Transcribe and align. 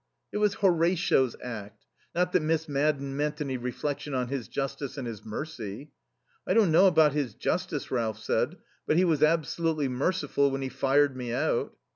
"It 0.31 0.39
was 0.39 0.55
Horatio's 0.55 1.35
act. 1.43 1.85
Not 2.15 2.31
that 2.31 2.41
Miss 2.41 2.67
Madden 2.67 3.15
meant 3.15 3.39
any 3.39 3.55
reflection 3.55 4.15
on 4.15 4.29
his 4.29 4.47
justice 4.47 4.97
and 4.97 5.05
his 5.05 5.23
mercy." 5.23 5.91
"I 6.47 6.55
don't 6.55 6.71
know 6.71 6.87
about 6.87 7.13
his 7.13 7.35
justice," 7.35 7.91
Ralph 7.91 8.17
said. 8.17 8.57
"But 8.87 8.97
he 8.97 9.05
was 9.05 9.21
absolutely 9.21 9.89
merciful 9.89 10.49
when 10.49 10.63
he 10.63 10.69
fired 10.69 11.15
me 11.15 11.33
out." 11.33 11.77